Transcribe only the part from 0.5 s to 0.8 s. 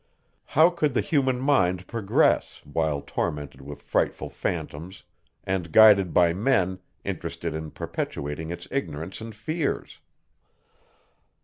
How